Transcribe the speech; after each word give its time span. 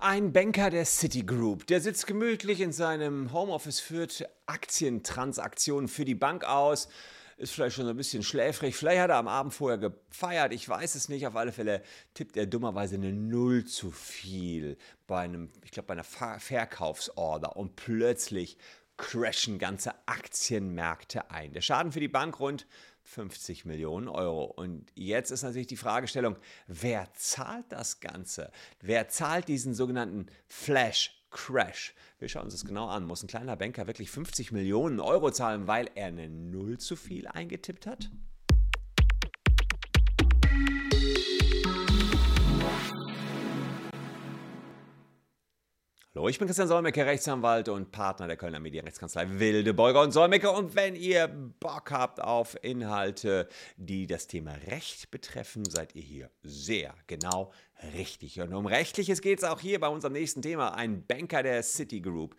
Ein 0.00 0.32
Banker 0.32 0.70
der 0.70 0.84
Citigroup, 0.84 1.66
der 1.66 1.80
sitzt 1.80 2.06
gemütlich 2.06 2.60
in 2.60 2.70
seinem 2.70 3.32
Homeoffice, 3.32 3.80
führt 3.80 4.28
Aktientransaktionen 4.46 5.88
für 5.88 6.04
die 6.04 6.14
Bank 6.14 6.44
aus, 6.44 6.88
ist 7.36 7.52
vielleicht 7.52 7.74
schon 7.74 7.88
ein 7.88 7.96
bisschen 7.96 8.22
schläfrig, 8.22 8.76
vielleicht 8.76 9.00
hat 9.00 9.10
er 9.10 9.16
am 9.16 9.26
Abend 9.26 9.54
vorher 9.54 9.76
gefeiert, 9.76 10.52
ich 10.52 10.68
weiß 10.68 10.94
es 10.94 11.08
nicht, 11.08 11.26
auf 11.26 11.34
alle 11.34 11.50
Fälle 11.50 11.82
tippt 12.14 12.36
er 12.36 12.46
dummerweise 12.46 12.94
eine 12.94 13.12
Null 13.12 13.64
zu 13.64 13.90
viel 13.90 14.76
bei 15.08 15.22
einem, 15.22 15.50
ich 15.64 15.72
glaube 15.72 15.88
bei 15.88 15.94
einer 15.94 16.04
Verkaufsorder. 16.04 17.56
Und 17.56 17.74
plötzlich 17.74 18.56
crashen 18.98 19.58
ganze 19.58 19.94
Aktienmärkte 20.06 21.28
ein. 21.32 21.52
Der 21.52 21.60
Schaden 21.60 21.90
für 21.90 22.00
die 22.00 22.06
Bank 22.06 22.38
rund 22.38 22.68
50 23.08 23.64
Millionen 23.64 24.06
Euro. 24.08 24.44
Und 24.44 24.92
jetzt 24.94 25.30
ist 25.30 25.42
natürlich 25.42 25.66
die 25.66 25.76
Fragestellung, 25.76 26.36
wer 26.66 27.08
zahlt 27.14 27.64
das 27.70 28.00
Ganze? 28.00 28.50
Wer 28.80 29.08
zahlt 29.08 29.48
diesen 29.48 29.74
sogenannten 29.74 30.26
Flash 30.46 31.14
Crash. 31.30 31.94
Wir 32.18 32.28
schauen 32.28 32.44
uns 32.44 32.54
das 32.54 32.64
genau 32.64 32.88
an. 32.88 33.04
Muss 33.04 33.22
ein 33.22 33.28
kleiner 33.28 33.56
Banker 33.56 33.86
wirklich 33.86 34.10
50 34.10 34.52
Millionen 34.52 35.00
Euro 35.00 35.30
zahlen, 35.30 35.66
weil 35.66 35.90
er 35.94 36.06
eine 36.06 36.28
Null 36.28 36.78
zu 36.78 36.96
viel 36.96 37.26
eingetippt 37.26 37.86
hat? 37.86 38.10
Hallo, 46.18 46.28
ich 46.28 46.40
bin 46.40 46.48
Christian 46.48 46.66
Solmecke, 46.66 47.06
Rechtsanwalt 47.06 47.68
und 47.68 47.92
Partner 47.92 48.26
der 48.26 48.36
Kölner 48.36 48.58
Medienrechtskanzlei 48.58 49.38
Wilde 49.38 49.72
Beuger 49.72 50.02
und 50.02 50.10
Solmecke. 50.10 50.50
Und 50.50 50.74
wenn 50.74 50.96
ihr 50.96 51.28
Bock 51.28 51.92
habt 51.92 52.20
auf 52.20 52.56
Inhalte, 52.60 53.46
die 53.76 54.08
das 54.08 54.26
Thema 54.26 54.50
Recht 54.66 55.12
betreffen, 55.12 55.64
seid 55.64 55.94
ihr 55.94 56.02
hier 56.02 56.30
sehr 56.42 56.92
genau 57.06 57.52
richtig. 57.94 58.40
Und 58.40 58.52
um 58.52 58.66
Rechtliches 58.66 59.20
geht 59.20 59.38
es 59.38 59.44
auch 59.44 59.60
hier 59.60 59.78
bei 59.78 59.86
unserem 59.86 60.14
nächsten 60.14 60.42
Thema. 60.42 60.74
Ein 60.74 61.06
Banker 61.06 61.44
der 61.44 61.62
Citigroup 61.62 62.34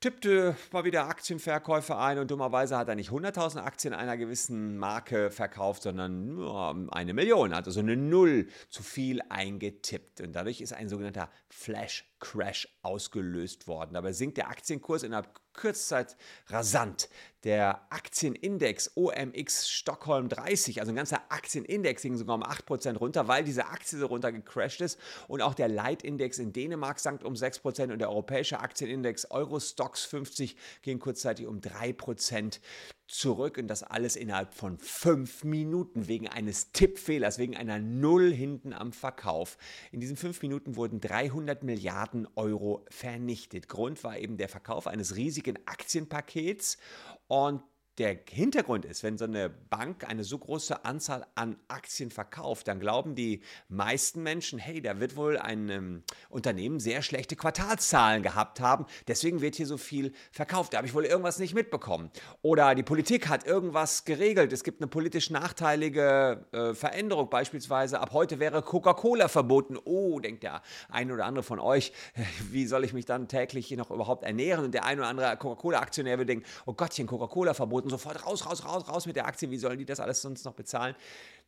tippte 0.00 0.56
mal 0.70 0.84
wieder 0.84 1.08
Aktienverkäufe 1.08 1.96
ein 1.96 2.18
und 2.18 2.30
dummerweise 2.30 2.76
hat 2.76 2.88
er 2.88 2.94
nicht 2.94 3.10
100.000 3.10 3.58
Aktien 3.58 3.94
einer 3.94 4.16
gewissen 4.16 4.78
Marke 4.78 5.30
verkauft, 5.30 5.82
sondern 5.82 6.36
nur 6.36 6.88
eine 6.92 7.14
Million, 7.14 7.54
hat 7.54 7.66
also 7.66 7.80
eine 7.80 7.96
Null 7.96 8.46
zu 8.68 8.82
viel 8.82 9.20
eingetippt. 9.28 10.20
Und 10.20 10.34
dadurch 10.34 10.60
ist 10.60 10.72
ein 10.72 10.88
sogenannter 10.88 11.30
Flash 11.48 12.08
Crash 12.20 12.68
ausgelöst 12.82 13.66
worden. 13.68 13.94
Dabei 13.94 14.12
sinkt 14.12 14.36
der 14.36 14.48
Aktienkurs 14.48 15.02
innerhalb 15.02 15.28
Kurzzeit 15.58 16.16
rasant. 16.46 17.08
Der 17.44 17.86
Aktienindex 17.90 18.92
OMX 18.96 19.68
Stockholm 19.68 20.28
30, 20.28 20.80
also 20.80 20.92
ein 20.92 20.96
ganzer 20.96 21.20
Aktienindex, 21.30 22.02
ging 22.02 22.16
sogar 22.16 22.36
um 22.36 22.42
8% 22.42 22.96
runter, 22.96 23.28
weil 23.28 23.44
diese 23.44 23.66
Aktie 23.66 23.98
so 23.98 24.06
runter 24.06 24.32
gecrashed 24.32 24.80
ist. 24.80 24.98
Und 25.26 25.42
auch 25.42 25.54
der 25.54 25.68
Leitindex 25.68 26.38
in 26.38 26.52
Dänemark 26.52 27.00
sank 27.00 27.24
um 27.24 27.34
6% 27.34 27.92
und 27.92 27.98
der 27.98 28.10
europäische 28.10 28.60
Aktienindex 28.60 29.30
Eurostox 29.30 30.04
50 30.04 30.56
ging 30.82 30.98
kurzzeitig 30.98 31.46
um 31.46 31.60
3% 31.60 32.60
zurück 33.08 33.58
und 33.58 33.66
das 33.66 33.82
alles 33.82 34.14
innerhalb 34.14 34.54
von 34.54 34.78
fünf 34.78 35.42
Minuten 35.42 36.06
wegen 36.08 36.28
eines 36.28 36.72
Tippfehlers, 36.72 37.38
wegen 37.38 37.56
einer 37.56 37.78
Null 37.78 38.32
hinten 38.32 38.72
am 38.72 38.92
Verkauf. 38.92 39.56
In 39.90 40.00
diesen 40.00 40.16
fünf 40.16 40.42
Minuten 40.42 40.76
wurden 40.76 41.00
300 41.00 41.64
Milliarden 41.64 42.28
Euro 42.36 42.84
vernichtet. 42.90 43.68
Grund 43.68 44.04
war 44.04 44.18
eben 44.18 44.36
der 44.36 44.48
Verkauf 44.48 44.86
eines 44.86 45.16
riesigen 45.16 45.58
Aktienpakets 45.66 46.78
und 47.26 47.62
der 47.98 48.16
Hintergrund 48.30 48.84
ist, 48.84 49.02
wenn 49.02 49.18
so 49.18 49.24
eine 49.24 49.48
Bank 49.50 50.08
eine 50.08 50.22
so 50.22 50.38
große 50.38 50.84
Anzahl 50.84 51.26
an 51.34 51.56
Aktien 51.66 52.10
verkauft, 52.10 52.68
dann 52.68 52.78
glauben 52.78 53.16
die 53.16 53.42
meisten 53.68 54.22
Menschen, 54.22 54.58
hey, 54.58 54.80
da 54.80 55.00
wird 55.00 55.16
wohl 55.16 55.36
ein 55.36 55.68
ähm, 55.68 56.02
Unternehmen 56.28 56.78
sehr 56.78 57.02
schlechte 57.02 57.34
Quartalszahlen 57.34 58.22
gehabt 58.22 58.60
haben, 58.60 58.86
deswegen 59.08 59.40
wird 59.40 59.56
hier 59.56 59.66
so 59.66 59.76
viel 59.76 60.12
verkauft. 60.30 60.72
Da 60.72 60.78
habe 60.78 60.86
ich 60.86 60.94
wohl 60.94 61.04
irgendwas 61.04 61.38
nicht 61.38 61.54
mitbekommen. 61.54 62.10
Oder 62.40 62.74
die 62.76 62.84
Politik 62.84 63.28
hat 63.28 63.46
irgendwas 63.46 64.04
geregelt. 64.04 64.52
Es 64.52 64.62
gibt 64.62 64.80
eine 64.80 64.88
politisch 64.88 65.30
nachteilige 65.30 66.46
äh, 66.52 66.74
Veränderung, 66.74 67.28
beispielsweise 67.28 68.00
ab 68.00 68.10
heute 68.12 68.38
wäre 68.38 68.62
Coca-Cola 68.62 69.28
verboten. 69.28 69.76
Oh, 69.84 70.20
denkt 70.20 70.44
der 70.44 70.62
ein 70.88 71.10
oder 71.10 71.24
andere 71.24 71.42
von 71.42 71.58
euch, 71.58 71.92
wie 72.50 72.66
soll 72.66 72.84
ich 72.84 72.92
mich 72.92 73.06
dann 73.06 73.26
täglich 73.26 73.66
hier 73.66 73.76
noch 73.76 73.90
überhaupt 73.90 74.22
ernähren? 74.22 74.66
Und 74.66 74.74
der 74.74 74.84
ein 74.84 74.98
oder 74.98 75.08
andere 75.08 75.36
Coca-Cola-Aktionär 75.36 76.18
wird 76.18 76.28
denken, 76.28 76.46
oh 76.66 76.74
Gottchen, 76.74 77.06
Coca-Cola 77.08 77.54
verboten 77.54 77.87
und 77.88 77.98
sofort 77.98 78.24
raus, 78.26 78.44
raus, 78.44 78.64
raus, 78.64 78.86
raus 78.86 79.06
mit 79.06 79.16
der 79.16 79.26
Aktie. 79.26 79.50
Wie 79.50 79.56
sollen 79.56 79.78
die 79.78 79.86
das 79.86 79.98
alles 79.98 80.20
sonst 80.20 80.44
noch 80.44 80.52
bezahlen? 80.52 80.94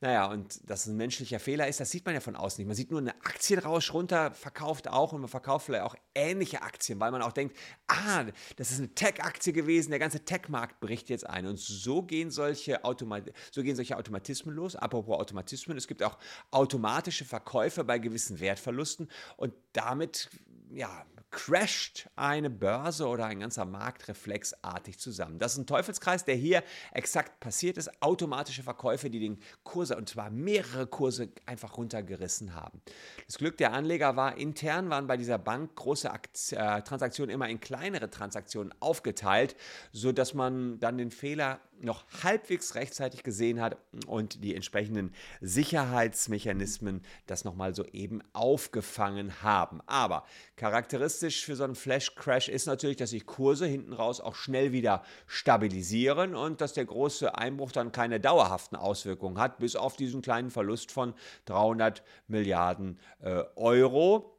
Naja, 0.01 0.27
und 0.31 0.59
dass 0.69 0.83
es 0.83 0.87
ein 0.87 0.97
menschlicher 0.97 1.39
Fehler 1.39 1.69
ist, 1.69 1.79
das 1.79 1.91
sieht 1.91 2.07
man 2.07 2.15
ja 2.15 2.21
von 2.21 2.35
außen 2.35 2.59
nicht. 2.59 2.67
Man 2.67 2.75
sieht 2.75 2.91
nur 2.91 3.01
eine 3.01 3.15
Aktienrausch 3.17 3.93
runter, 3.93 4.31
verkauft 4.33 4.89
auch 4.89 5.13
und 5.13 5.21
man 5.21 5.29
verkauft 5.29 5.67
vielleicht 5.67 5.85
auch 5.85 5.95
ähnliche 6.15 6.63
Aktien, 6.63 6.99
weil 7.01 7.11
man 7.11 7.21
auch 7.21 7.33
denkt, 7.33 7.55
ah, 7.87 8.25
das 8.57 8.71
ist 8.71 8.79
eine 8.79 8.95
Tech-Aktie 8.95 9.53
gewesen, 9.53 9.91
der 9.91 9.99
ganze 9.99 10.25
Tech-Markt 10.25 10.81
bricht 10.81 11.11
jetzt 11.11 11.29
ein. 11.29 11.47
Und 11.47 11.59
so 11.59 12.01
gehen 12.01 12.31
solche, 12.31 12.81
so 12.83 13.63
gehen 13.63 13.77
solche 13.77 13.99
Automatismen 13.99 14.55
los. 14.55 14.75
Apropos 14.75 15.19
Automatismen, 15.19 15.77
es 15.77 15.87
gibt 15.87 16.03
auch 16.03 16.17
automatische 16.51 17.27
Verkäufe 17.27 17.85
bei 17.85 17.99
gewissen 17.99 18.41
Wertverlusten 18.41 19.11
und 19.37 19.53
damit 19.75 20.31
ja, 20.73 21.05
crasht 21.31 22.09
eine 22.17 22.51
Börse 22.51 23.07
oder 23.07 23.27
ein 23.27 23.41
ganzer 23.41 23.65
Markt 23.65 24.09
reflexartig 24.09 24.99
zusammen. 24.99 25.39
Das 25.39 25.53
ist 25.53 25.59
ein 25.59 25.67
Teufelskreis, 25.67 26.25
der 26.25 26.35
hier 26.35 26.65
exakt 26.93 27.39
passiert 27.39 27.79
ist. 27.79 28.03
Automatische 28.03 28.65
Verkäufe, 28.65 29.11
die 29.11 29.21
den 29.21 29.39
Kurse, 29.63 29.97
und 29.97 30.09
zwar 30.09 30.31
mehrere 30.31 30.87
Kurse, 30.87 31.29
einfach 31.47 31.77
runtergerissen 31.77 32.55
haben. 32.55 32.83
Das 33.27 33.39
Glück 33.39 33.57
der 33.59 33.73
Anleger 33.73 34.17
war, 34.17 34.39
intern 34.39 34.91
waren 34.91 35.07
bei 35.07 35.17
dieser 35.17 35.39
Bank 35.39 35.77
große 35.77 36.11
äh, 36.53 36.83
Transaktionen 36.83 37.33
immer 37.33 37.49
in 37.49 37.61
kleinere 37.61 38.11
Transaktionen 38.11 38.75
aufgeteilt, 38.81 39.55
sodass 39.93 40.35
man 40.35 40.81
dann 40.81 40.99
den 40.99 41.13
Fehler 41.13 41.61
noch 41.81 42.05
halbwegs 42.23 42.75
rechtzeitig 42.75 43.23
gesehen 43.23 43.61
hat 43.61 43.79
und 44.07 44.45
die 44.45 44.55
entsprechenden 44.55 45.15
Sicherheitsmechanismen 45.41 47.03
das 47.27 47.45
nochmal 47.45 47.75
so 47.75 47.87
eben 47.87 48.21
aufgefangen 48.35 49.43
haben. 49.43 49.81
Aber 49.87 50.25
charakteristisch 50.57 51.20
für 51.29 51.57
so 51.57 51.65
einen 51.65 51.75
Flash-Crash 51.75 52.49
ist 52.49 52.67
natürlich, 52.67 52.97
dass 52.97 53.11
sich 53.11 53.27
Kurse 53.27 53.67
hinten 53.67 53.93
raus 53.93 54.21
auch 54.21 54.35
schnell 54.35 54.73
wieder 54.73 55.03
stabilisieren 55.27 56.35
und 56.35 56.61
dass 56.61 56.73
der 56.73 56.85
große 56.85 57.37
Einbruch 57.37 57.73
dann 57.73 57.93
keine 57.93 58.21
dauerhaften 58.21 58.77
Auswirkungen 58.77 59.39
hat, 59.39 59.59
bis 59.59 59.77
auf 59.77 59.97
diesen 59.97 60.23
kleinen 60.23 60.51
Verlust 60.51 60.91
von 60.93 61.15
300 61.47 62.03
Milliarden 62.29 62.99
äh, 63.21 63.45
Euro 63.57 64.37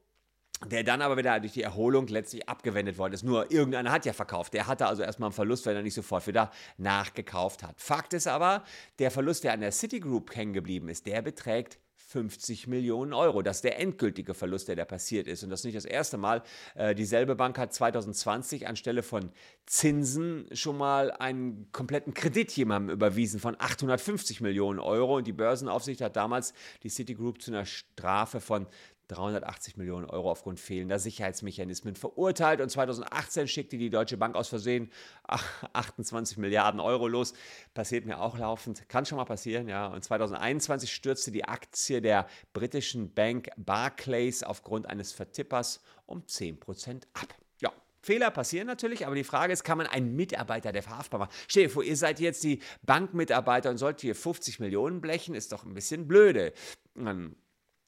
der 0.68 0.84
dann 0.84 1.02
aber 1.02 1.18
wieder 1.18 1.40
durch 1.40 1.54
die 1.54 1.64
Erholung 1.64 2.06
letztlich 2.08 2.48
abgewendet 2.48 2.98
worden 3.00 3.14
ist. 3.14 3.24
Nur 3.24 3.52
irgendeiner 3.52 3.92
hat 3.92 4.06
ja 4.06 4.14
verkauft. 4.14 4.54
Der 4.54 4.68
hatte 4.68 4.86
also 4.86 5.02
erstmal 5.02 5.30
einen 5.30 5.34
Verlust, 5.34 5.66
wenn 5.66 5.76
er 5.76 5.82
nicht 5.82 5.96
sofort 5.96 6.28
wieder 6.28 6.52
nachgekauft 6.78 7.64
hat. 7.64 7.82
Fakt 7.82 8.14
ist 8.14 8.28
aber, 8.28 8.64
der 9.00 9.10
Verlust, 9.10 9.44
der 9.44 9.54
an 9.54 9.62
der 9.62 9.72
Citigroup 9.72 10.36
hängen 10.36 10.54
geblieben 10.54 10.88
ist, 10.90 11.08
der 11.08 11.24
beträgt 11.24 11.80
50 12.12 12.68
Millionen 12.68 13.14
Euro. 13.14 13.42
Das 13.42 13.58
ist 13.58 13.64
der 13.64 13.80
endgültige 13.80 14.34
Verlust, 14.34 14.68
der 14.68 14.76
da 14.76 14.84
passiert 14.84 15.28
ist. 15.28 15.44
Und 15.44 15.50
das 15.50 15.62
ist 15.62 15.66
nicht 15.66 15.78
das 15.78 15.86
erste 15.86 16.18
Mal. 16.18 16.44
Äh, 16.76 16.94
dieselbe 16.94 17.36
Bank 17.36 17.58
hat 17.58 17.74
2020 17.74 18.68
anstelle 18.68 19.02
von 19.02 19.32
Zinsen 19.66 20.46
schon 20.52 20.78
mal 20.78 21.12
einen 21.12 21.72
kompletten 21.72 22.14
Kredit 22.14 22.52
jemandem 22.52 22.94
überwiesen 22.94 23.40
von 23.40 23.56
850 23.58 24.42
Millionen 24.42 24.80
Euro. 24.80 25.18
Und 25.18 25.28
die 25.28 25.32
Börsenaufsicht 25.32 26.02
hat 26.02 26.18
damals 26.18 26.54
die 26.84 26.90
Citigroup 26.90 27.42
zu 27.42 27.52
einer 27.52 27.66
Strafe 27.66 28.42
von 28.42 28.68
380 29.12 29.78
Millionen 29.78 30.06
Euro 30.10 30.32
aufgrund 30.32 30.60
fehlender 30.60 31.00
Sicherheitsmechanismen 31.00 31.96
verurteilt. 31.96 32.62
Und 32.62 32.70
2018 32.70 33.48
schickte 33.48 33.78
die 33.78 33.90
Deutsche 33.90 34.18
Bank 34.18 34.36
aus 34.36 34.48
Versehen 34.48 34.92
28 35.28 36.38
Milliarden 36.38 36.80
Euro 36.80 37.08
los. 37.08 37.34
Passiert 37.74 38.06
mir 38.06 38.20
auch 38.20 38.38
laufend. 38.38 38.88
Kann 38.90 39.06
schon 39.06 39.18
mal 39.18 39.26
passieren, 39.26 39.68
ja. 39.68 39.88
Und 39.88 40.04
2021 40.04 40.92
stürzte 40.92 41.32
die 41.32 41.46
Aktie 41.46 42.02
der 42.02 42.28
britischen 42.54 43.14
Bank 43.14 43.50
Barclays 43.58 44.44
aufgrund 44.44 44.88
eines 44.88 45.12
Vertippers 45.12 45.82
um 46.06 46.22
10% 46.22 47.04
ab. 47.14 47.36
Ja, 47.60 47.72
Fehler 48.02 48.32
passieren 48.32 48.68
natürlich, 48.68 49.06
aber 49.06 49.16
die 49.16 49.24
Frage 49.24 49.54
ist, 49.54 49.64
kann 49.64 49.78
man 49.78 49.88
einen 49.88 50.16
Mitarbeiter, 50.16 50.72
der 50.72 50.84
verhaftbar 50.84 51.20
macht? 51.20 51.34
Stell 51.48 51.64
dir 51.64 51.70
vor, 51.70 51.84
ihr 51.84 51.98
seid 51.98 52.20
jetzt 52.20 52.44
die 52.44 52.60
Bankmitarbeiter 52.84 53.70
und 53.70 53.78
sollt 53.78 54.02
hier 54.02 54.16
50 54.16 54.60
Millionen 54.60 55.02
blechen, 55.02 55.36
ist 55.36 55.52
doch 55.52 55.66
ein 55.66 55.74
bisschen 55.74 56.08
blöde. 56.08 56.54
Man 56.94 57.36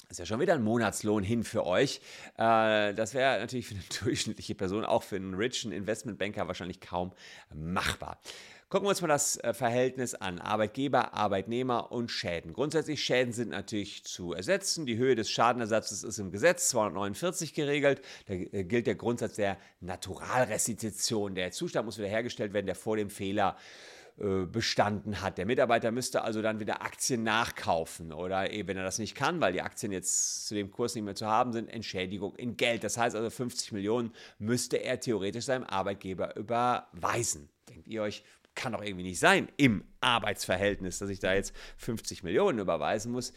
ist 0.09 0.19
ja 0.19 0.25
schon 0.25 0.39
wieder 0.39 0.53
ein 0.53 0.63
Monatslohn 0.63 1.23
hin 1.23 1.43
für 1.43 1.65
euch. 1.65 2.01
Äh, 2.37 2.93
das 2.93 3.13
wäre 3.13 3.39
natürlich 3.39 3.67
für 3.67 3.75
eine 3.75 3.83
durchschnittliche 4.03 4.55
Person, 4.55 4.85
auch 4.85 5.03
für 5.03 5.15
einen 5.15 5.33
richen 5.33 5.71
Investmentbanker 5.71 6.47
wahrscheinlich 6.47 6.81
kaum 6.81 7.11
machbar. 7.53 8.19
Gucken 8.73 8.87
wir 8.87 8.89
uns 8.89 9.01
mal 9.01 9.07
das 9.07 9.37
äh, 9.37 9.53
Verhältnis 9.53 10.15
an 10.15 10.39
Arbeitgeber, 10.39 11.13
Arbeitnehmer 11.13 11.91
und 11.91 12.09
Schäden. 12.09 12.53
Grundsätzlich 12.53 13.03
Schäden 13.03 13.31
sind 13.31 13.49
natürlich 13.49 14.03
zu 14.03 14.33
ersetzen. 14.33 14.87
Die 14.87 14.97
Höhe 14.97 15.13
des 15.13 15.29
Schadenersatzes 15.29 16.03
ist 16.03 16.17
im 16.17 16.31
Gesetz 16.31 16.69
249 16.69 17.53
geregelt. 17.53 18.01
Da 18.25 18.33
äh, 18.33 18.63
gilt 18.63 18.87
der 18.87 18.95
Grundsatz 18.95 19.35
der 19.35 19.59
Naturalrestitution. 19.79 21.35
Der 21.35 21.51
Zustand 21.51 21.85
muss 21.85 21.99
wiederhergestellt 21.99 22.53
werden, 22.53 22.65
der 22.65 22.73
vor 22.73 22.97
dem 22.97 23.11
Fehler 23.11 23.57
äh, 23.57 23.83
bestanden 24.15 25.21
hat. 25.21 25.39
Der 25.39 25.45
Mitarbeiter 25.47 25.91
müsste 25.91 26.21
also 26.21 26.41
dann 26.43 26.59
wieder 26.59 26.83
Aktien 26.83 27.23
nachkaufen 27.23 28.13
oder 28.13 28.51
eben, 28.51 28.69
wenn 28.69 28.77
er 28.77 28.83
das 28.83 28.99
nicht 28.99 29.15
kann, 29.15 29.41
weil 29.41 29.53
die 29.53 29.63
Aktien 29.63 29.91
jetzt 29.91 30.47
zu 30.47 30.53
dem 30.53 30.69
Kurs 30.69 30.93
nicht 30.93 31.03
mehr 31.03 31.15
zu 31.15 31.25
haben 31.25 31.51
sind, 31.51 31.67
Entschädigung 31.67 32.35
in 32.35 32.55
Geld. 32.55 32.83
Das 32.83 32.97
heißt 32.97 33.15
also 33.15 33.29
50 33.31 33.71
Millionen 33.71 34.11
müsste 34.37 34.77
er 34.77 34.99
theoretisch 34.99 35.45
seinem 35.45 35.63
Arbeitgeber 35.63 36.35
überweisen. 36.35 37.49
Denkt 37.69 37.87
ihr 37.87 38.03
euch, 38.03 38.23
kann 38.55 38.73
doch 38.73 38.83
irgendwie 38.83 39.03
nicht 39.03 39.19
sein 39.19 39.47
im 39.57 39.83
Arbeitsverhältnis, 39.99 40.99
dass 40.99 41.09
ich 41.09 41.19
da 41.19 41.33
jetzt 41.33 41.55
50 41.77 42.21
Millionen 42.23 42.59
überweisen 42.59 43.11
muss. 43.11 43.33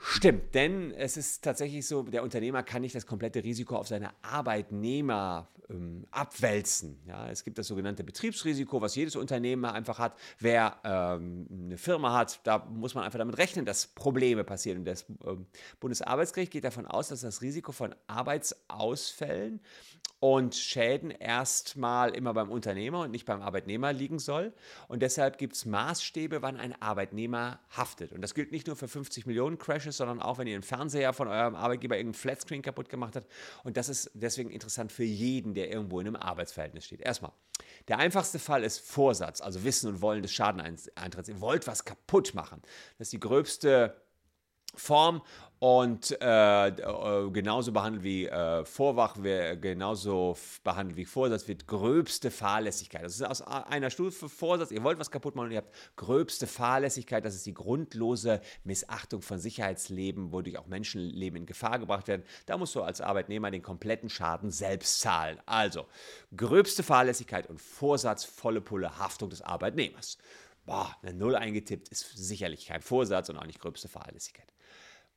Stimmt, 0.00 0.54
denn 0.54 0.92
es 0.92 1.16
ist 1.16 1.42
tatsächlich 1.42 1.86
so, 1.86 2.02
der 2.04 2.22
Unternehmer 2.22 2.62
kann 2.62 2.82
nicht 2.82 2.94
das 2.94 3.04
komplette 3.04 3.42
Risiko 3.42 3.76
auf 3.76 3.88
seine 3.88 4.10
Arbeitnehmer 4.22 5.48
ähm, 5.68 6.06
abwälzen. 6.12 7.00
Ja, 7.04 7.28
es 7.28 7.42
gibt 7.42 7.58
das 7.58 7.66
sogenannte 7.66 8.04
Betriebsrisiko, 8.04 8.80
was 8.80 8.94
jedes 8.94 9.16
Unternehmen 9.16 9.64
einfach 9.64 9.98
hat. 9.98 10.16
Wer 10.38 10.76
ähm, 10.84 11.46
eine 11.50 11.78
Firma 11.78 12.14
hat, 12.14 12.40
da 12.44 12.58
muss 12.58 12.94
man 12.94 13.04
einfach 13.04 13.18
damit 13.18 13.38
rechnen, 13.38 13.64
dass 13.64 13.88
Probleme 13.88 14.44
passieren. 14.44 14.78
Und 14.78 14.84
das 14.84 15.04
ähm, 15.26 15.46
Bundesarbeitsgericht 15.80 16.52
geht 16.52 16.64
davon 16.64 16.86
aus, 16.86 17.08
dass 17.08 17.22
das 17.22 17.42
Risiko 17.42 17.72
von 17.72 17.94
Arbeitsausfällen 18.06 19.60
und 20.20 20.56
Schäden 20.56 21.10
erstmal 21.10 22.10
immer 22.14 22.34
beim 22.34 22.50
Unternehmer 22.50 23.02
und 23.02 23.12
nicht 23.12 23.24
beim 23.24 23.40
Arbeitnehmer 23.40 23.92
liegen 23.92 24.18
soll. 24.18 24.52
Und 24.88 25.00
deshalb 25.02 25.38
gibt 25.38 25.54
es 25.54 25.64
Maßstäbe, 25.64 26.42
wann 26.42 26.56
ein 26.56 26.80
Arbeitnehmer 26.82 27.60
haftet. 27.76 28.12
Und 28.12 28.20
das 28.20 28.34
gilt 28.34 28.50
nicht 28.50 28.66
nur 28.66 28.74
für 28.74 28.88
50 28.88 29.26
Millionen 29.26 29.58
Crashes, 29.58 29.87
sondern 29.96 30.20
auch, 30.20 30.38
wenn 30.38 30.46
ihr 30.46 30.54
einen 30.54 30.62
Fernseher 30.62 31.12
von 31.12 31.28
eurem 31.28 31.54
Arbeitgeber 31.54 31.96
irgendeinen 31.96 32.20
Flatscreen 32.20 32.62
kaputt 32.62 32.88
gemacht 32.88 33.16
habt. 33.16 33.30
Und 33.64 33.76
das 33.76 33.88
ist 33.88 34.10
deswegen 34.14 34.50
interessant 34.50 34.92
für 34.92 35.04
jeden, 35.04 35.54
der 35.54 35.70
irgendwo 35.70 36.00
in 36.00 36.06
einem 36.06 36.16
Arbeitsverhältnis 36.16 36.84
steht. 36.84 37.00
Erstmal, 37.00 37.32
der 37.88 37.98
einfachste 37.98 38.38
Fall 38.38 38.64
ist 38.64 38.80
Vorsatz, 38.80 39.40
also 39.40 39.64
Wissen 39.64 39.88
und 39.88 40.02
Wollen 40.02 40.22
des 40.22 40.32
Schadeneintritts. 40.32 41.28
Ihr 41.28 41.40
wollt 41.40 41.66
was 41.66 41.84
kaputt 41.84 42.34
machen. 42.34 42.62
Das 42.98 43.06
ist 43.06 43.12
die 43.12 43.20
gröbste 43.20 44.00
Form 44.74 45.22
und 45.60 46.16
äh, 46.20 46.68
äh, 46.68 47.30
genauso 47.30 47.72
behandelt 47.72 48.04
wie 48.04 48.26
äh, 48.26 48.64
Vorwach, 48.64 49.16
genauso 49.60 50.36
behandelt 50.62 50.96
wie 50.96 51.04
Vorsatz, 51.04 51.48
wird 51.48 51.66
gröbste 51.66 52.30
Fahrlässigkeit. 52.30 53.04
Das 53.04 53.14
ist 53.16 53.22
aus 53.22 53.42
einer 53.42 53.90
Stufe 53.90 54.28
Vorsatz, 54.28 54.70
ihr 54.70 54.84
wollt 54.84 55.00
was 55.00 55.10
kaputt 55.10 55.34
machen 55.34 55.46
und 55.46 55.52
ihr 55.52 55.58
habt 55.58 55.74
gröbste 55.96 56.46
Fahrlässigkeit, 56.46 57.24
das 57.24 57.34
ist 57.34 57.46
die 57.46 57.54
grundlose 57.54 58.40
Missachtung 58.62 59.20
von 59.20 59.38
Sicherheitsleben, 59.38 60.32
wodurch 60.32 60.58
auch 60.58 60.66
Menschenleben 60.66 61.40
in 61.40 61.46
Gefahr 61.46 61.80
gebracht 61.80 62.06
werden. 62.06 62.22
Da 62.46 62.56
musst 62.56 62.74
du 62.76 62.82
als 62.82 63.00
Arbeitnehmer 63.00 63.50
den 63.50 63.62
kompletten 63.62 64.10
Schaden 64.10 64.52
selbst 64.52 65.00
zahlen. 65.00 65.40
Also, 65.46 65.86
gröbste 66.36 66.84
Fahrlässigkeit 66.84 67.48
und 67.48 67.60
Vorsatz, 67.60 68.24
volle 68.24 68.60
Pulle 68.60 68.98
Haftung 68.98 69.28
des 69.30 69.42
Arbeitnehmers. 69.42 70.18
Boah, 70.66 70.94
eine 71.02 71.14
Null 71.14 71.34
eingetippt 71.34 71.88
ist 71.88 72.16
sicherlich 72.16 72.66
kein 72.66 72.82
Vorsatz 72.82 73.28
und 73.28 73.38
auch 73.38 73.46
nicht 73.46 73.58
gröbste 73.58 73.88
Fahrlässigkeit. 73.88 74.46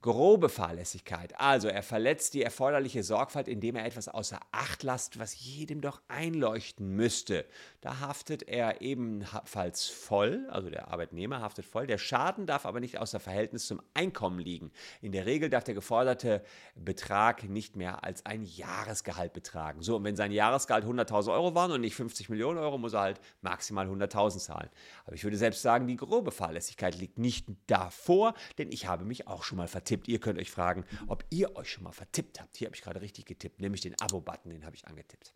Grobe 0.04 0.50
Fahrlässigkeit. 0.50 1.40
Also 1.40 1.68
er 1.68 1.84
verletzt 1.84 2.34
die 2.34 2.42
erforderliche 2.42 3.04
Sorgfalt, 3.04 3.48
indem 3.48 3.76
er 3.76 3.86
etwas 3.86 4.08
außer 4.08 4.40
Acht 4.52 4.82
lässt, 4.82 5.20
was 5.20 5.40
jedem 5.40 5.80
doch 5.80 6.02
einleuchten 6.08 6.96
müsste. 6.96 7.46
Da 7.82 8.00
haftet 8.00 8.42
er 8.42 8.82
ebenfalls 8.82 9.90
voll, 9.90 10.48
also 10.50 10.72
der 10.72 10.88
Arbeitnehmer 10.88 11.42
haftet 11.42 11.66
voll. 11.66 11.86
Der 11.86 12.00
Schaden 12.00 12.48
darf 12.48 12.66
aber 12.66 12.80
nicht 12.80 12.98
außer 12.98 13.20
Verhältnis 13.20 13.68
zum 13.68 13.80
Einkommen 13.94 14.40
liegen. 14.40 14.72
In 15.04 15.12
der 15.12 15.28
Regel 15.28 15.52
darf 15.52 15.66
der 15.66 15.76
geforderte 15.76 16.44
Betrag 16.74 17.44
nicht 17.44 17.76
mehr 17.76 18.04
als 18.04 18.26
ein 18.26 18.44
Jahresgehalt 18.44 19.34
betragen. 19.34 19.84
So, 19.84 19.98
und 19.98 20.04
wenn 20.04 20.16
sein 20.16 20.32
Jahresgehalt 20.32 20.84
100.000 20.84 21.32
Euro 21.32 21.54
waren 21.54 21.72
und 21.72 21.82
nicht 21.82 21.96
50 21.96 22.28
Millionen 22.30 22.58
Euro, 22.58 22.80
muss 22.80 22.94
er 22.94 23.02
halt 23.02 23.22
maximal 23.42 23.88
100.000 23.88 24.40
zahlen. 24.40 24.70
Aber 25.06 25.14
ich 25.14 25.24
würde 25.24 25.38
selbst 25.38 25.62
sagen, 25.62 25.86
die 25.86 25.96
grobe 25.96 26.32
Fahrlässigkeit 26.32 26.98
liegt 26.98 27.20
nicht 27.20 27.46
davor, 27.68 28.34
denn 28.58 28.72
ich 28.72 28.88
habe 28.88 29.06
mich 29.06 29.28
auch 29.28 29.44
schon 29.44 29.60
mal 29.60 29.68
vertippt 29.68 29.91
vertippt. 29.92 30.08
Ihr 30.08 30.20
könnt 30.20 30.40
euch 30.40 30.50
fragen, 30.50 30.86
ob 31.08 31.26
ihr 31.30 31.56
euch 31.56 31.70
schon 31.70 31.84
mal 31.84 31.92
vertippt 31.92 32.40
habt. 32.40 32.56
Hier 32.58 32.68
habe 32.68 32.76
ich 32.76 32.82
gerade 32.82 33.02
richtig 33.02 33.26
getippt, 33.26 33.60
nämlich 33.60 33.82
den 33.82 34.00
Abo-Button, 34.00 34.52
den 34.52 34.66
habe 34.66 34.76
ich 34.76 34.88
angetippt. 34.88 35.34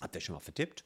Habt 0.00 0.14
ihr 0.14 0.20
schon 0.20 0.34
mal 0.34 0.40
vertippt? 0.40 0.84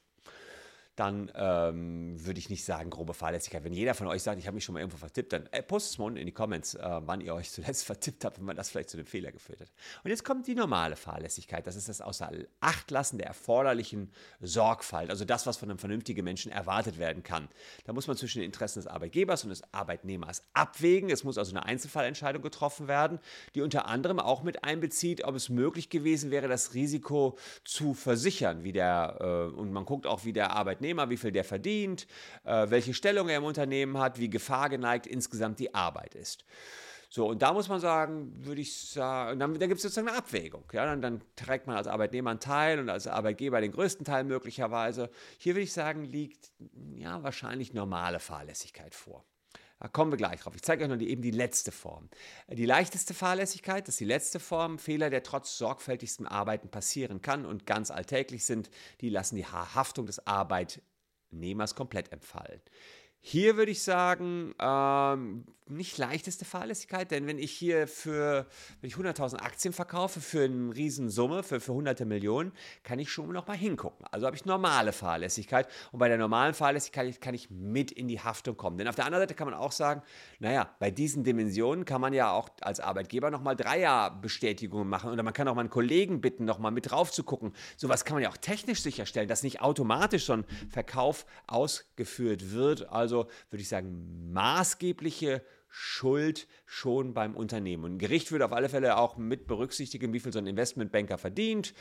Dann 0.97 1.33
ähm, 1.35 2.25
würde 2.27 2.39
ich 2.39 2.51
nicht 2.51 2.65
sagen 2.65 2.91
grobe 2.91 3.15
Fahrlässigkeit. 3.15 3.65
Wenn 3.65 3.73
jeder 3.73 3.95
von 3.95 4.07
euch 4.07 4.23
sagt, 4.23 4.39
ich 4.39 4.47
habe 4.47 4.55
mich 4.55 4.65
schon 4.65 4.75
mal 4.75 4.81
irgendwo 4.81 4.99
vertippt, 4.99 5.33
dann 5.33 5.47
äh, 5.47 5.63
postet 5.63 5.93
es 5.93 5.99
mal 5.99 6.05
unten 6.05 6.19
in 6.19 6.27
die 6.27 6.33
Comments, 6.33 6.75
äh, 6.75 7.01
wann 7.07 7.23
ihr 7.23 7.35
euch 7.35 7.51
zuletzt 7.51 7.85
vertippt 7.87 8.25
habt 8.25 8.39
und 8.39 8.47
wann 8.47 8.57
das 8.57 8.69
vielleicht 8.69 8.91
zu 8.91 8.99
einem 8.99 9.07
Fehler 9.07 9.33
geführt 9.33 9.61
hat. 9.61 9.73
Und 10.05 10.11
jetzt 10.11 10.25
kommt 10.25 10.47
die 10.47 10.55
normale 10.55 10.97
Fahrlässigkeit. 10.97 11.67
Das 11.67 11.77
ist 11.77 11.89
das 11.89 12.03
außer 12.03 12.31
Acht 12.61 12.91
lassen 12.91 13.17
der 13.17 13.29
erforderlichen 13.29 14.13
Sorgfalt, 14.41 15.09
also 15.09 15.25
das, 15.25 15.47
was 15.47 15.57
von 15.57 15.71
einem 15.71 15.79
vernünftigen 15.79 16.23
Menschen 16.23 16.53
erwartet 16.53 16.99
werden 16.99 17.23
kann. 17.23 17.49
Da 17.85 17.95
muss 17.95 18.07
man 18.07 18.17
zwischen 18.19 18.41
den 18.41 18.47
Interessen 18.47 18.81
des 18.81 18.87
Arbeitgebers 18.87 19.45
und 19.45 19.51
des 19.51 19.63
Arbeitnehmers 19.73 20.45
abwägen. 20.53 21.09
Es 21.09 21.25
muss 21.25 21.39
also 21.39 21.53
eine 21.53 21.65
Einzelfallentscheidung 21.65 22.43
getroffen 22.43 22.89
werden, 22.89 23.21
die 23.55 23.63
unter 23.63 23.87
anderem 23.87 24.21
auch 24.21 24.43
mit 24.43 24.65
einbezieht, 24.65 25.25
ob 25.25 25.35
es 25.35 25.49
möglich 25.49 25.89
gewesen 25.89 26.31
wäre, 26.31 26.47
das 26.47 26.75
Risiko 26.75 27.39
zu 27.65 27.95
versichern, 27.95 28.65
wie 28.65 28.73
der, 28.73 29.17
äh, 29.21 29.57
und 29.57 29.73
man 29.73 29.87
guckt 29.87 30.07
auch, 30.07 30.27
wie 30.27 30.35
der 30.35 30.53
Arbeitnehmer 30.53 30.80
Unternehmer, 30.81 31.11
wie 31.11 31.19
viel 31.19 31.33
der 31.33 31.45
verdient, 31.45 32.07
äh, 32.45 32.71
welche 32.71 32.95
Stellung 32.95 33.29
er 33.29 33.37
im 33.37 33.45
Unternehmen 33.45 33.99
hat, 33.99 34.19
wie 34.19 34.31
gefahrgeneigt 34.31 35.07
insgesamt 35.07 35.59
die 35.59 35.75
Arbeit 35.75 36.15
ist. 36.15 36.45
So, 37.11 37.27
und 37.27 37.43
da 37.43 37.53
muss 37.53 37.69
man 37.69 37.81
sagen, 37.81 38.33
würde 38.47 38.61
ich 38.61 38.89
sagen, 38.89 39.39
dann, 39.41 39.59
dann 39.59 39.69
gibt 39.69 39.79
es 39.79 39.83
sozusagen 39.83 40.09
eine 40.09 40.17
Abwägung. 40.17 40.65
Ja? 40.73 40.87
Dann, 40.87 41.03
dann, 41.03 41.21
trägt 41.37 41.67
man 41.67 41.77
als 41.77 41.87
Arbeitnehmer 41.87 42.31
einen 42.31 42.41
Teil 42.41 42.79
und 42.79 42.89
als 42.89 43.07
Arbeitgeber 43.09 43.61
den 43.61 43.73
größten 43.73 44.07
Teil 44.07 44.25
möglicherweise. 44.25 45.11
Hier 45.37 45.55
würde 45.55 45.65
ich 45.65 45.73
sagen, 45.73 46.05
liegt 46.05 46.53
ja 46.95 47.23
wahrscheinlich 47.23 47.75
normale 47.75 48.21
Fahrlässigkeit 48.21 48.95
vor. 48.95 49.25
Da 49.81 49.89
kommen 49.89 50.13
wir 50.13 50.19
gleich 50.19 50.41
drauf. 50.41 50.55
Ich 50.55 50.63
zeige 50.63 50.85
euch 50.85 50.91
noch 50.91 50.99
die, 50.99 51.09
eben 51.09 51.23
die 51.23 51.31
letzte 51.31 51.73
Form. 51.73 52.11
Die 52.49 52.67
leichteste 52.67 53.15
Fahrlässigkeit, 53.15 53.89
das 53.89 53.95
ist 53.95 54.01
die 54.01 54.05
letzte 54.05 54.39
Form. 54.39 54.79
Fehler, 54.79 55.09
der 55.09 55.23
trotz 55.23 55.57
sorgfältigstem 55.57 56.27
Arbeiten 56.27 56.69
passieren 56.69 57.23
kann 57.23 57.47
und 57.47 57.67
ganz 57.67 57.91
alltäglich 57.91 58.45
sind, 58.45 58.71
die 59.01 59.09
lassen 59.09 59.37
die 59.37 59.47
Haftung 59.47 60.05
des 60.05 60.27
Arbeitnehmers 60.27 61.75
komplett 61.75 62.13
entfallen. 62.13 62.61
Hier 63.21 63.57
würde 63.57 63.71
ich 63.71 63.83
sagen, 63.83 64.55
ähm, 64.59 65.45
nicht 65.71 65.99
leichteste 65.99 66.45
Fahrlässigkeit, 66.45 67.11
denn 67.11 67.27
wenn 67.27 67.39
ich 67.39 67.53
hier 67.53 67.87
für, 67.87 68.47
wenn 68.81 68.89
ich 68.89 68.97
100.000 68.97 69.37
Aktien 69.37 69.73
verkaufe 69.73 70.21
für 70.21 70.45
eine 70.45 70.75
Riesensumme, 70.75 71.43
für, 71.43 71.61
für 71.61 71.73
hunderte 71.73 72.05
Millionen, 72.05 72.53
kann 72.83 72.99
ich 72.99 73.11
schon 73.11 73.33
noch 73.33 73.47
mal 73.47 73.57
hingucken. 73.57 74.07
Also 74.11 74.27
habe 74.27 74.37
ich 74.37 74.45
normale 74.45 74.93
Fahrlässigkeit 74.93 75.69
und 75.93 75.99
bei 75.99 76.09
der 76.09 76.19
normalen 76.19 76.55
Fahrlässigkeit 76.55 77.21
kann 77.21 77.35
ich 77.35 77.51
mit 77.51 77.93
in 77.93 78.09
die 78.09 78.21
Haftung 78.21 78.57
kommen. 78.57 78.79
Denn 78.79 78.89
auf 78.89 78.97
der 78.97 79.07
anderen 79.07 79.23
Seite 79.23 79.35
kann 79.35 79.49
man 79.49 79.59
auch 79.59 79.73
sagen, 79.73 80.03
naja, 80.39 80.75
bei 80.79 80.91
diesen 80.91 81.25
Dimensionen 81.25 81.85
kann 81.85 82.01
man 82.01 82.13
ja 82.13 82.33
auch 82.33 82.49
als 82.61 82.81
Arbeitgeber 82.81 83.31
noch 83.31 83.43
mal 83.43 83.55
Dreierbestätigungen 83.55 84.89
machen 84.89 85.13
oder 85.13 85.23
man 85.23 85.33
kann 85.33 85.49
auch 85.49 85.55
mal 85.55 85.61
einen 85.61 85.71
Kollegen 85.71 86.21
bitten, 86.21 86.45
noch 86.45 86.59
mal 86.59 86.71
mit 86.71 86.91
drauf 86.91 87.13
zu 87.13 87.23
gucken. 87.23 87.53
Sowas 87.77 88.05
kann 88.05 88.15
man 88.15 88.23
ja 88.23 88.31
auch 88.31 88.37
technisch 88.37 88.83
sicherstellen, 88.83 89.29
dass 89.29 89.43
nicht 89.43 89.61
automatisch 89.61 90.25
so 90.25 90.33
ein 90.33 90.45
Verkauf 90.71 91.27
ausgeführt 91.47 92.53
wird. 92.53 92.89
Also 92.89 93.10
würde 93.19 93.63
ich 93.63 93.69
sagen, 93.69 94.33
maßgebliche 94.33 95.43
Schuld 95.69 96.49
schon 96.67 97.15
beim 97.15 97.37
Unternehmen. 97.37 97.85
Und 97.85 97.93
ein 97.95 97.99
Gericht 97.99 98.33
würde 98.33 98.45
auf 98.45 98.53
alle 98.53 98.69
Fälle 98.69 98.97
auch 98.97 99.17
mit 99.17 99.47
berücksichtigen, 99.47 100.13
wie 100.13 100.21
viel 100.21 100.33
so 100.33 100.39
ein 100.39 100.47
Investmentbanker 100.47 101.17
verdient 101.17 101.75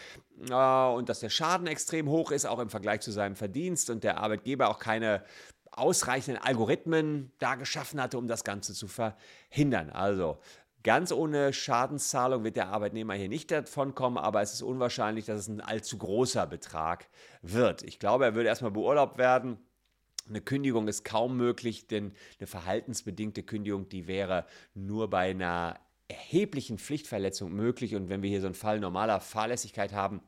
äh, 0.49 0.53
und 0.53 1.09
dass 1.09 1.21
der 1.21 1.29
Schaden 1.29 1.65
extrem 1.65 2.07
hoch 2.07 2.31
ist, 2.31 2.45
auch 2.45 2.59
im 2.59 2.69
Vergleich 2.69 3.01
zu 3.01 3.11
seinem 3.11 3.35
Verdienst 3.35 3.89
und 3.89 4.03
der 4.03 4.19
Arbeitgeber 4.19 4.69
auch 4.69 4.79
keine 4.79 5.23
ausreichenden 5.71 6.41
Algorithmen 6.41 7.31
da 7.39 7.55
geschaffen 7.55 8.01
hatte, 8.01 8.17
um 8.17 8.27
das 8.27 8.43
Ganze 8.43 8.73
zu 8.73 8.87
verhindern. 8.87 9.89
Also 9.89 10.39
Ganz 10.81 11.11
ohne 11.11 11.51
Schadenszahlung 11.51 12.45
wird 12.45 12.55
der 12.55 12.69
Arbeitnehmer 12.69 13.13
hier 13.13 13.27
nicht 13.27 13.51
davon 13.51 13.95
kommen, 13.95 14.17
aber 14.17 14.41
es 14.41 14.53
ist 14.53 14.61
unwahrscheinlich, 14.61 15.25
dass 15.25 15.41
es 15.41 15.47
ein 15.49 15.59
allzu 15.59 15.97
großer 15.97 16.47
Betrag 16.47 17.09
wird. 17.41 17.83
Ich 17.83 17.99
glaube, 17.99 18.23
er 18.23 18.33
würde 18.33 18.47
erstmal 18.47 18.71
beurlaubt 18.71 19.17
werden 19.17 19.59
eine 20.29 20.41
Kündigung 20.41 20.87
ist 20.87 21.03
kaum 21.03 21.37
möglich, 21.37 21.87
denn 21.87 22.13
eine 22.39 22.47
verhaltensbedingte 22.47 23.43
Kündigung, 23.43 23.89
die 23.89 24.07
wäre 24.07 24.45
nur 24.73 25.09
bei 25.09 25.31
einer 25.31 25.79
erheblichen 26.07 26.79
Pflichtverletzung 26.79 27.53
möglich. 27.53 27.95
Und 27.95 28.09
wenn 28.09 28.21
wir 28.21 28.29
hier 28.29 28.41
so 28.41 28.47
einen 28.47 28.55
Fall 28.55 28.79
normaler 28.79 29.19
Fahrlässigkeit 29.19 29.93
haben, 29.93 30.21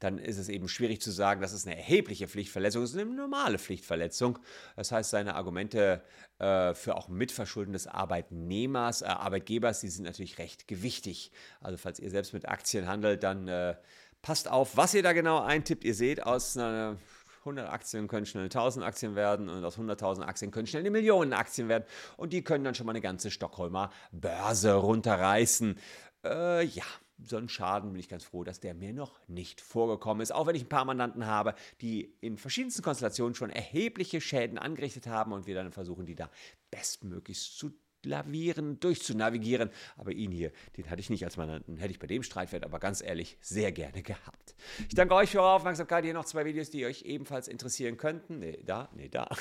dann 0.00 0.18
ist 0.18 0.38
es 0.38 0.48
eben 0.48 0.68
schwierig 0.68 1.00
zu 1.00 1.10
sagen, 1.10 1.40
das 1.40 1.52
ist 1.52 1.66
eine 1.66 1.76
erhebliche 1.76 2.28
Pflichtverletzung, 2.28 2.82
es 2.82 2.90
ist 2.90 2.98
eine 2.98 3.10
normale 3.10 3.58
Pflichtverletzung. 3.58 4.38
Das 4.76 4.92
heißt, 4.92 5.10
seine 5.10 5.34
Argumente 5.34 6.02
äh, 6.38 6.74
für 6.74 6.96
auch 6.96 7.08
Mitverschulden 7.08 7.72
des 7.72 7.86
Arbeitnehmers, 7.86 9.02
äh, 9.02 9.06
Arbeitgebers, 9.06 9.80
die 9.80 9.88
sind 9.88 10.04
natürlich 10.04 10.38
recht 10.38 10.68
gewichtig. 10.68 11.32
Also 11.60 11.76
falls 11.76 12.00
ihr 12.00 12.10
selbst 12.10 12.32
mit 12.32 12.48
Aktien 12.48 12.86
handelt, 12.86 13.22
dann 13.22 13.48
äh, 13.48 13.76
passt 14.22 14.48
auf, 14.48 14.76
was 14.76 14.94
ihr 14.94 15.02
da 15.02 15.12
genau 15.12 15.40
eintippt. 15.40 15.84
Ihr 15.84 15.94
seht 15.94 16.22
aus 16.22 16.56
einer 16.56 16.96
100 17.42 17.68
Aktien 17.68 18.08
können 18.08 18.26
schnell 18.26 18.44
1000 18.44 18.84
Aktien 18.84 19.14
werden 19.14 19.48
und 19.48 19.64
aus 19.64 19.78
100.000 19.78 20.22
Aktien 20.22 20.50
können 20.50 20.66
schnell 20.66 20.82
eine 20.82 20.90
Million 20.90 21.32
Aktien 21.32 21.68
werden 21.68 21.84
und 22.16 22.32
die 22.32 22.42
können 22.42 22.64
dann 22.64 22.74
schon 22.74 22.86
mal 22.86 22.92
eine 22.92 23.00
ganze 23.00 23.30
Stockholmer 23.30 23.90
Börse 24.12 24.74
runterreißen. 24.74 25.78
Äh, 26.24 26.64
ja, 26.64 26.84
so 27.24 27.36
einen 27.36 27.48
Schaden 27.48 27.92
bin 27.92 28.00
ich 28.00 28.08
ganz 28.08 28.24
froh, 28.24 28.44
dass 28.44 28.60
der 28.60 28.74
mir 28.74 28.92
noch 28.92 29.20
nicht 29.28 29.60
vorgekommen 29.60 30.22
ist. 30.22 30.32
Auch 30.32 30.46
wenn 30.46 30.56
ich 30.56 30.64
ein 30.64 30.68
paar 30.68 30.84
Mandanten 30.84 31.26
habe, 31.26 31.54
die 31.80 32.14
in 32.20 32.36
verschiedensten 32.36 32.82
Konstellationen 32.82 33.34
schon 33.34 33.50
erhebliche 33.50 34.20
Schäden 34.20 34.58
angerichtet 34.58 35.06
haben 35.06 35.32
und 35.32 35.46
wir 35.46 35.54
dann 35.54 35.72
versuchen, 35.72 36.06
die 36.06 36.14
da 36.14 36.30
bestmöglichst 36.70 37.58
zu 37.58 37.72
lavieren, 38.04 38.80
durchzunavigieren. 38.80 39.70
Aber 39.96 40.12
ihn 40.12 40.30
hier, 40.30 40.52
den 40.76 40.90
hatte 40.90 41.00
ich 41.00 41.10
nicht 41.10 41.24
als 41.24 41.36
Mandanten, 41.36 41.76
hätte 41.76 41.90
ich 41.90 41.98
bei 41.98 42.06
dem 42.06 42.22
Streitwert 42.22 42.64
aber 42.64 42.78
ganz 42.78 43.02
ehrlich 43.02 43.36
sehr 43.40 43.72
gerne 43.72 44.02
gehabt. 44.02 44.54
Ich 44.88 44.94
danke 44.94 45.14
euch 45.14 45.30
für 45.30 45.40
eure 45.40 45.52
Aufmerksamkeit. 45.52 46.04
Hier 46.04 46.14
noch 46.14 46.24
zwei 46.24 46.44
Videos, 46.44 46.70
die 46.70 46.84
euch 46.86 47.02
ebenfalls 47.02 47.48
interessieren 47.48 47.96
könnten. 47.96 48.38
Nee, 48.38 48.58
da, 48.64 48.88
nee, 48.94 49.08
da. 49.08 49.28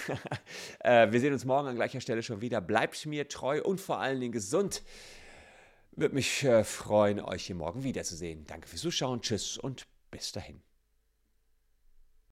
Äh, 0.79 1.11
wir 1.11 1.19
sehen 1.19 1.33
uns 1.33 1.45
morgen 1.45 1.67
an 1.67 1.75
gleicher 1.75 2.01
Stelle 2.01 2.23
schon 2.23 2.41
wieder. 2.41 2.59
Bleibt 2.59 3.05
mir 3.05 3.27
treu 3.27 3.61
und 3.61 3.79
vor 3.79 3.99
allen 3.99 4.19
Dingen 4.19 4.31
gesund. 4.31 4.83
Würde 5.91 6.15
mich 6.15 6.43
äh, 6.43 6.63
freuen, 6.63 7.19
euch 7.19 7.45
hier 7.45 7.55
morgen 7.55 7.83
wiederzusehen. 7.83 8.45
Danke 8.47 8.67
fürs 8.67 8.81
Zuschauen, 8.81 9.21
tschüss 9.21 9.57
und 9.57 9.85
bis 10.09 10.31
dahin. 10.31 10.61